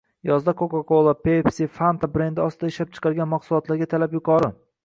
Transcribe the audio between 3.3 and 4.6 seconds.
mahsulotlarga talab yuqori